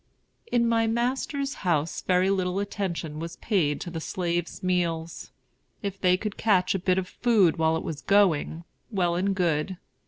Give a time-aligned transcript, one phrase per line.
[0.51, 5.29] In my master's house very little attention was paid to the slaves' meals.
[5.83, 9.77] If they could catch a bit of food while it was going, well and good.